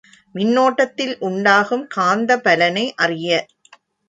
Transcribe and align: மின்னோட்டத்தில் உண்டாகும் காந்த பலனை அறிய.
மின்னோட்டத்தில் 0.35 1.13
உண்டாகும் 1.19 1.85
காந்த 1.87 2.39
பலனை 2.39 2.85
அறிய. 2.97 3.29